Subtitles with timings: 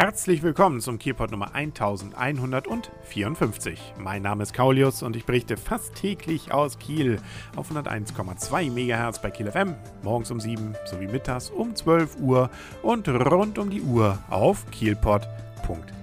[0.00, 3.94] Herzlich willkommen zum Kielpot Nummer 1154.
[3.98, 7.18] Mein Name ist Kaulius und ich berichte fast täglich aus Kiel
[7.56, 9.74] auf 101,2 MHz bei Kiel FM,
[10.04, 12.48] morgens um 7 sowie mittags um 12 Uhr
[12.84, 15.97] und rund um die Uhr auf kielpot.de.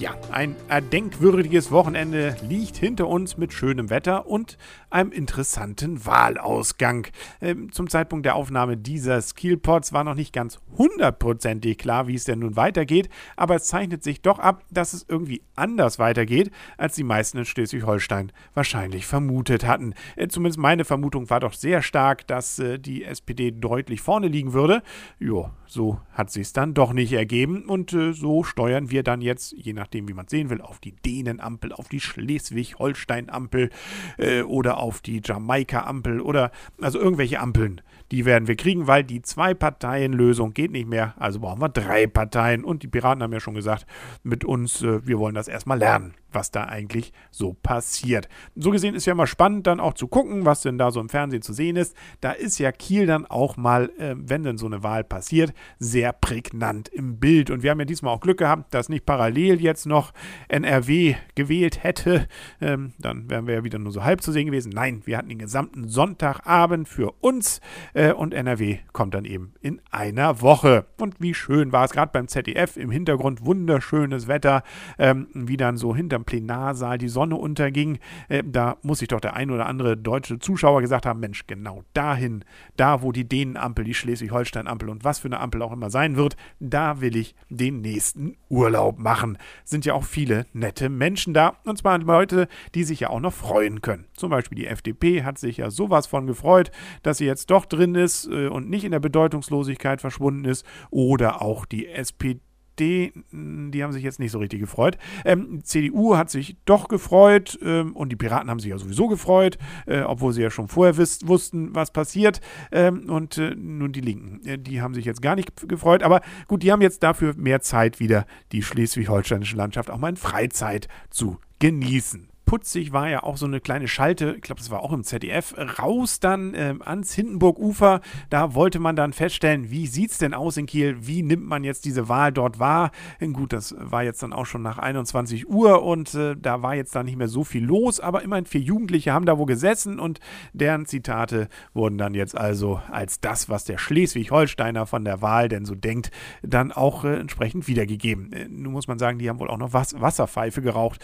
[0.00, 4.56] Ja, ein erdenkwürdiges Wochenende liegt hinter uns mit schönem Wetter und
[4.88, 7.06] einem interessanten Wahlausgang.
[7.42, 12.24] Ähm, zum Zeitpunkt der Aufnahme dieses Kielpots war noch nicht ganz hundertprozentig klar, wie es
[12.24, 16.94] denn nun weitergeht, aber es zeichnet sich doch ab, dass es irgendwie anders weitergeht, als
[16.94, 19.92] die meisten in Schleswig-Holstein wahrscheinlich vermutet hatten.
[20.16, 24.54] Äh, zumindest meine Vermutung war doch sehr stark, dass äh, die SPD deutlich vorne liegen
[24.54, 24.82] würde.
[25.18, 29.20] Jo, so hat sich es dann doch nicht ergeben und äh, so steuern wir dann
[29.20, 33.70] jetzt, je nachdem wie man sehen will, auf die Dänenampel, auf die Schleswig-Holstein-Ampel
[34.18, 37.80] äh, oder auf die Jamaika-Ampel oder also irgendwelche Ampeln.
[38.10, 41.14] Die werden wir kriegen, weil die Zwei-Parteien-Lösung geht nicht mehr.
[41.16, 42.64] Also brauchen wir drei Parteien.
[42.64, 43.86] Und die Piraten haben ja schon gesagt,
[44.24, 48.28] mit uns, äh, wir wollen das erstmal lernen was da eigentlich so passiert.
[48.54, 51.08] So gesehen ist ja immer spannend, dann auch zu gucken, was denn da so im
[51.08, 51.96] Fernsehen zu sehen ist.
[52.20, 56.12] Da ist ja Kiel dann auch mal, äh, wenn denn so eine Wahl passiert, sehr
[56.12, 57.50] prägnant im Bild.
[57.50, 60.12] Und wir haben ja diesmal auch Glück gehabt, dass nicht parallel jetzt noch
[60.48, 62.28] NRW gewählt hätte.
[62.60, 64.70] Ähm, dann wären wir ja wieder nur so halb zu sehen gewesen.
[64.74, 67.60] Nein, wir hatten den gesamten Sonntagabend für uns
[67.94, 70.86] äh, und NRW kommt dann eben in einer Woche.
[70.98, 74.62] Und wie schön war es gerade beim ZDF im Hintergrund wunderschönes Wetter,
[74.98, 79.20] ähm, wie dann so hinter am Plenarsaal die Sonne unterging, äh, da muss sich doch
[79.20, 82.44] der ein oder andere deutsche Zuschauer gesagt haben, Mensch, genau dahin,
[82.76, 86.36] da wo die Dänenampel, die Schleswig-Holstein-Ampel und was für eine Ampel auch immer sein wird,
[86.58, 89.38] da will ich den nächsten Urlaub machen.
[89.64, 93.32] Sind ja auch viele nette Menschen da, und zwar Leute, die sich ja auch noch
[93.32, 94.06] freuen können.
[94.14, 96.70] Zum Beispiel die FDP hat sich ja sowas von gefreut,
[97.02, 100.66] dass sie jetzt doch drin ist äh, und nicht in der Bedeutungslosigkeit verschwunden ist.
[100.90, 102.40] Oder auch die SPD
[102.80, 104.96] AfD, die haben sich jetzt nicht so richtig gefreut.
[105.24, 109.58] Ähm, CDU hat sich doch gefreut ähm, und die Piraten haben sich ja sowieso gefreut,
[109.86, 112.40] äh, obwohl sie ja schon vorher wisst, wussten, was passiert.
[112.72, 116.02] Ähm, und äh, nun die Linken, äh, die haben sich jetzt gar nicht gefreut.
[116.02, 120.16] Aber gut, die haben jetzt dafür mehr Zeit, wieder die schleswig-holsteinische Landschaft auch mal in
[120.16, 124.80] Freizeit zu genießen putzig war ja auch so eine kleine Schalte, ich glaube, das war
[124.80, 128.00] auch im ZDF, raus dann äh, ans Hindenburg-Ufer.
[128.28, 130.96] Da wollte man dann feststellen, wie sieht es denn aus in Kiel?
[130.98, 132.90] Wie nimmt man jetzt diese Wahl dort wahr?
[133.20, 136.92] Gut, das war jetzt dann auch schon nach 21 Uhr und äh, da war jetzt
[136.96, 140.18] da nicht mehr so viel los, aber immerhin vier Jugendliche haben da wo gesessen und
[140.52, 145.64] deren Zitate wurden dann jetzt also als das, was der Schleswig-Holsteiner von der Wahl denn
[145.64, 146.10] so denkt,
[146.42, 148.32] dann auch äh, entsprechend wiedergegeben.
[148.32, 151.00] Äh, nun muss man sagen, die haben wohl auch noch Was Wasserpfeife geraucht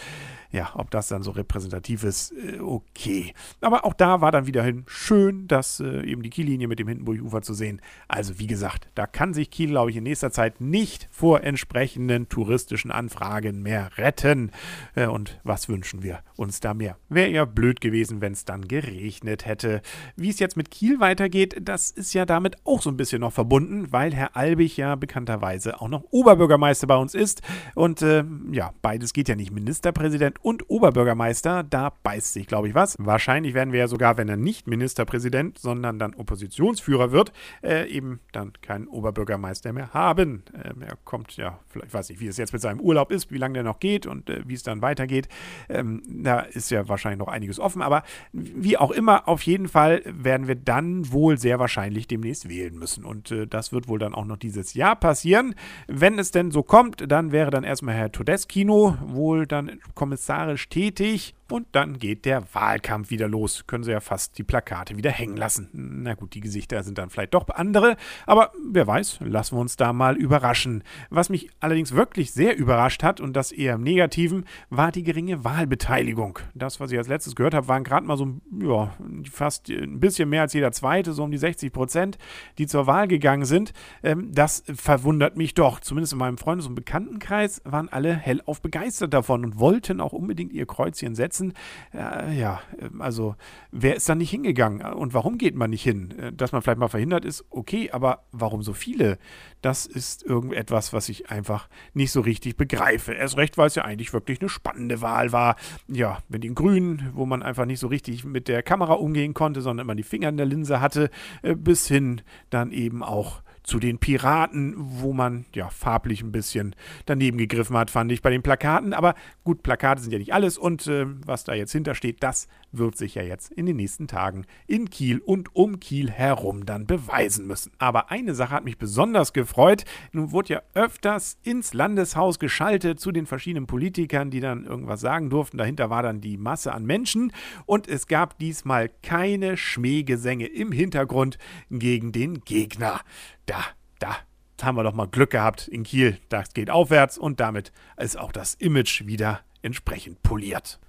[0.51, 3.33] ja, ob das dann so repräsentativ ist, äh, okay.
[3.61, 7.41] Aber auch da war dann wiederhin schön, dass äh, eben die Kiellinie mit dem Hindenburg-Ufer
[7.41, 7.81] zu sehen.
[8.07, 12.29] Also wie gesagt, da kann sich Kiel, glaube ich, in nächster Zeit nicht vor entsprechenden
[12.29, 14.51] touristischen Anfragen mehr retten.
[14.95, 16.97] Äh, und was wünschen wir uns da mehr?
[17.09, 19.81] Wäre ja blöd gewesen, wenn es dann geregnet hätte.
[20.15, 23.33] Wie es jetzt mit Kiel weitergeht, das ist ja damit auch so ein bisschen noch
[23.33, 27.41] verbunden, weil Herr Albig ja bekannterweise auch noch Oberbürgermeister bei uns ist.
[27.75, 29.51] Und äh, ja, beides geht ja nicht.
[29.51, 31.26] Ministerpräsident und Oberbürgermeister,
[31.63, 32.95] da beißt sich, glaube ich, was.
[32.99, 37.31] Wahrscheinlich werden wir ja sogar, wenn er nicht Ministerpräsident, sondern dann Oppositionsführer wird,
[37.63, 40.43] äh, eben dann keinen Oberbürgermeister mehr haben.
[40.63, 43.37] Ähm, er kommt ja, vielleicht weiß ich, wie es jetzt mit seinem Urlaub ist, wie
[43.37, 45.27] lange der noch geht und äh, wie es dann weitergeht.
[45.69, 50.01] Ähm, da ist ja wahrscheinlich noch einiges offen, aber wie auch immer, auf jeden Fall
[50.05, 53.05] werden wir dann wohl sehr wahrscheinlich demnächst wählen müssen.
[53.05, 55.55] Und äh, das wird wohl dann auch noch dieses Jahr passieren.
[55.87, 60.69] Wenn es denn so kommt, dann wäre dann erstmal Herr Todeskino wohl dann Kommissar kommissarisch
[60.69, 63.65] tätig richtig und dann geht der Wahlkampf wieder los.
[63.67, 65.69] Können sie ja fast die Plakate wieder hängen lassen.
[65.73, 69.75] Na gut, die Gesichter sind dann vielleicht doch andere, aber wer weiß, lassen wir uns
[69.75, 70.83] da mal überraschen.
[71.09, 75.43] Was mich allerdings wirklich sehr überrascht hat, und das eher im Negativen, war die geringe
[75.43, 76.39] Wahlbeteiligung.
[76.53, 78.27] Das, was ich als letztes gehört habe, waren gerade mal so,
[78.61, 78.93] ja,
[79.31, 82.17] fast ein bisschen mehr als jeder zweite, so um die 60 Prozent,
[82.57, 83.73] die zur Wahl gegangen sind.
[84.03, 85.79] Ähm, das verwundert mich doch.
[85.79, 90.53] Zumindest in meinem Freundes- und Bekanntenkreis waren alle hellauf begeistert davon und wollten auch unbedingt
[90.53, 91.53] ihr Kreuzchen setzen setzen.
[91.93, 92.61] Äh, ja,
[92.99, 93.35] also
[93.71, 96.11] wer ist da nicht hingegangen und warum geht man nicht hin?
[96.17, 99.17] Äh, dass man vielleicht mal verhindert ist, okay, aber warum so viele?
[99.61, 103.13] Das ist irgendetwas, was ich einfach nicht so richtig begreife.
[103.13, 105.55] Erst recht, weil es ja eigentlich wirklich eine spannende Wahl war.
[105.87, 109.61] Ja, wenn den Grünen, wo man einfach nicht so richtig mit der Kamera umgehen konnte,
[109.61, 111.09] sondern immer die Finger in der Linse hatte,
[111.41, 116.73] äh, bis hin dann eben auch zu den Piraten, wo man ja farblich ein bisschen
[117.05, 118.93] daneben gegriffen hat, fand ich bei den Plakaten.
[118.93, 122.97] Aber gut, Plakate sind ja nicht alles und äh, was da jetzt hintersteht, das wird
[122.97, 127.45] sich ja jetzt in den nächsten Tagen in Kiel und um Kiel herum dann beweisen
[127.45, 127.73] müssen.
[127.77, 129.83] Aber eine Sache hat mich besonders gefreut.
[130.13, 135.29] Nun wurde ja öfters ins Landeshaus geschaltet zu den verschiedenen Politikern, die dann irgendwas sagen
[135.29, 135.57] durften.
[135.57, 137.33] Dahinter war dann die Masse an Menschen
[137.65, 141.37] und es gab diesmal keine Schmähgesänge im Hintergrund
[141.69, 143.01] gegen den Gegner.
[143.47, 143.65] Da,
[143.99, 144.17] da
[144.61, 146.19] haben wir doch mal Glück gehabt in Kiel.
[146.29, 150.79] Das geht aufwärts und damit ist auch das Image wieder entsprechend poliert.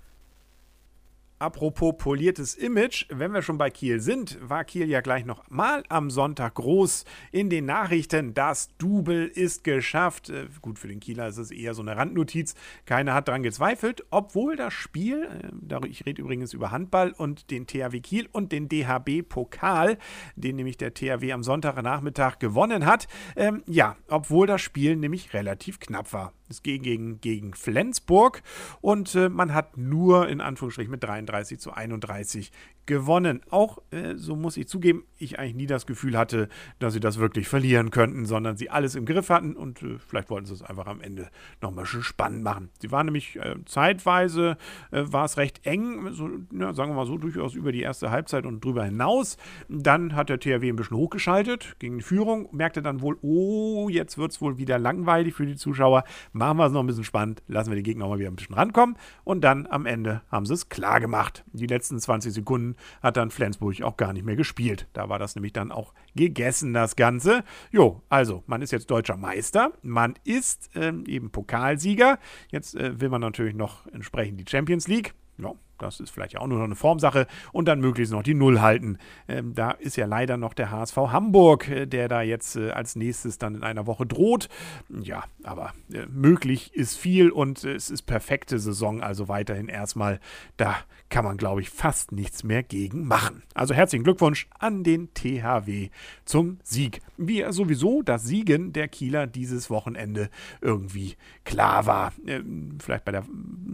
[1.40, 5.84] Apropos poliertes Image, wenn wir schon bei Kiel sind, war Kiel ja gleich noch mal
[5.88, 8.34] am Sonntag groß in den Nachrichten.
[8.34, 10.30] Das Double ist geschafft.
[10.30, 12.56] Äh, gut, für den Kieler ist es eher so eine Randnotiz.
[12.86, 15.28] Keiner hat daran gezweifelt, obwohl das Spiel,
[15.70, 19.96] äh, ich rede übrigens über Handball und den THW Kiel und den DHB Pokal,
[20.34, 23.06] den nämlich der THW am Sonntagnachmittag gewonnen hat.
[23.36, 26.32] Ähm, ja, obwohl das Spiel nämlich relativ knapp war.
[26.48, 28.42] Es ging gegen, gegen Flensburg
[28.80, 32.50] und äh, man hat nur in Anführungsstrichen mit 33 zu 31
[32.88, 33.42] gewonnen.
[33.50, 36.48] Auch, äh, so muss ich zugeben, ich eigentlich nie das Gefühl hatte,
[36.80, 40.30] dass sie das wirklich verlieren könnten, sondern sie alles im Griff hatten und äh, vielleicht
[40.30, 41.28] wollten sie es einfach am Ende
[41.60, 42.70] nochmal schön spannend machen.
[42.80, 44.56] Sie waren nämlich äh, zeitweise,
[44.90, 48.10] äh, war es recht eng, so, ja, sagen wir mal so, durchaus über die erste
[48.10, 49.36] Halbzeit und drüber hinaus.
[49.68, 54.16] Dann hat der THW ein bisschen hochgeschaltet gegen die Führung, merkte dann wohl, oh, jetzt
[54.16, 56.04] wird es wohl wieder langweilig für die Zuschauer
[56.38, 58.36] machen wir es noch ein bisschen spannend, lassen wir die Gegner auch mal wieder ein
[58.36, 61.44] bisschen rankommen und dann am Ende haben sie es klar gemacht.
[61.52, 64.88] Die letzten 20 Sekunden hat dann Flensburg auch gar nicht mehr gespielt.
[64.92, 67.44] Da war das nämlich dann auch gegessen, das Ganze.
[67.70, 72.18] Jo, also, man ist jetzt deutscher Meister, man ist ähm, eben Pokalsieger.
[72.50, 75.14] Jetzt äh, will man natürlich noch entsprechend die Champions League.
[75.38, 77.26] Ja, das ist vielleicht auch nur noch eine Formsache.
[77.52, 78.98] Und dann möglichst noch die Null halten.
[79.28, 82.96] Ähm, da ist ja leider noch der HSV Hamburg, äh, der da jetzt äh, als
[82.96, 84.48] nächstes dann in einer Woche droht.
[84.88, 89.02] Ja, aber äh, möglich ist viel und äh, es ist perfekte Saison.
[89.02, 90.20] Also weiterhin erstmal,
[90.56, 90.76] da
[91.10, 93.42] kann man, glaube ich, fast nichts mehr gegen machen.
[93.54, 95.88] Also herzlichen Glückwunsch an den THW
[96.24, 97.00] zum Sieg.
[97.16, 100.28] Wie sowieso das Siegen der Kieler dieses Wochenende
[100.60, 102.12] irgendwie klar war.
[102.26, 103.24] Ähm, vielleicht bei der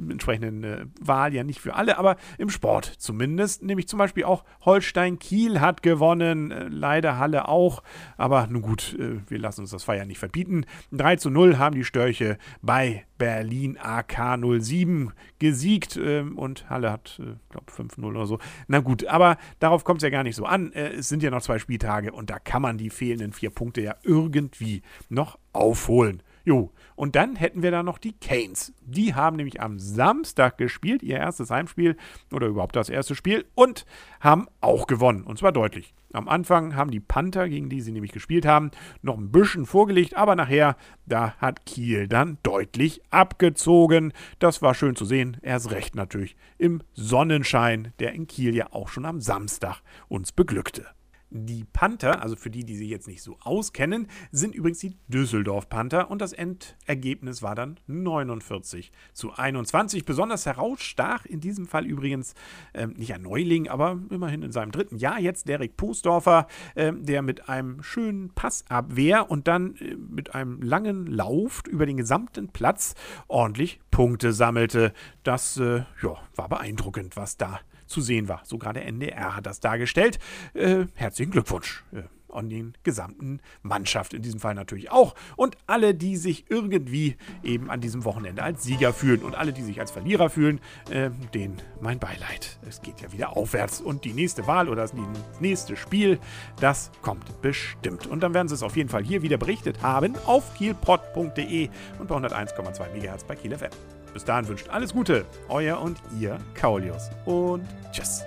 [0.09, 3.63] entsprechenden äh, Wahl ja nicht für alle aber im Sport zumindest.
[3.63, 7.83] Nämlich zum Beispiel auch Holstein Kiel hat gewonnen, äh, leider Halle auch.
[8.17, 10.65] Aber nun gut, äh, wir lassen uns das Feiern nicht verbieten.
[10.93, 17.21] 3 zu 0 haben die Störche bei Berlin AK 07 gesiegt ähm, und Halle hat,
[17.21, 18.39] äh, glaube 5-0 oder so.
[18.67, 20.73] Na gut, aber darauf kommt es ja gar nicht so an.
[20.73, 23.81] Äh, es sind ja noch zwei Spieltage und da kann man die fehlenden vier Punkte
[23.83, 26.23] ja irgendwie noch aufholen.
[26.45, 28.75] Jo, und dann hätten wir da noch die Canes.
[28.83, 31.97] Die haben nämlich am Samstag gespielt, ihr erstes Heimspiel
[32.33, 33.87] oder überhaupt das erste Spiel und
[34.21, 35.25] haben auch gewonnen.
[35.25, 35.95] Und zwar deutlich.
[36.13, 38.71] Am Anfang haben die Panther, gegen die sie nämlich gespielt haben,
[39.03, 40.77] noch ein bisschen vorgelegt, aber nachher,
[41.07, 44.13] da hat Kiel dann deutlich abgezogen.
[44.39, 45.39] Das war schön zu sehen.
[45.43, 50.87] Erst recht natürlich im Sonnenschein, der in Kiel ja auch schon am Samstag uns beglückte.
[51.37, 55.69] Die Panther, also für die, die sich jetzt nicht so auskennen, sind übrigens die Düsseldorf
[55.69, 60.05] Panther und das Endergebnis war dann 49 zu 21.
[60.05, 62.35] Besonders herausstach in diesem Fall übrigens
[62.73, 66.47] ähm, nicht ein Neuling, aber immerhin in seinem dritten Jahr jetzt Derek Postdorfer,
[66.77, 71.97] ähm, der mit einem schönen Passabwehr und dann äh, mit einem langen Lauf über den
[71.97, 72.95] gesamten Platz
[73.27, 74.93] ordentlich Punkte sammelte.
[75.25, 77.59] Das äh, ja, war beeindruckend, was da
[77.95, 78.43] zu sehen war.
[78.45, 80.19] Sogar der NDR hat das dargestellt.
[80.53, 81.85] Äh, herzlichen Glückwunsch.
[81.93, 82.03] Äh,
[82.35, 87.71] an den gesamten Mannschaft in diesem Fall natürlich auch und alle, die sich irgendwie eben
[87.71, 90.61] an diesem Wochenende als Sieger fühlen und alle, die sich als Verlierer fühlen,
[90.91, 92.59] äh, denen mein Beileid.
[92.69, 94.95] Es geht ja wieder aufwärts und die nächste Wahl oder das
[95.39, 96.19] nächste Spiel,
[96.61, 98.09] das kommt bestimmt.
[98.09, 101.69] Und dann werden sie es auf jeden Fall hier wieder berichtet haben auf kielpot.de
[102.01, 103.71] und bei 101,2 MHz bei Kiel FM.
[104.15, 108.23] Bis dahin wünscht alles Gute, euer und ihr Kaulius und tschüss.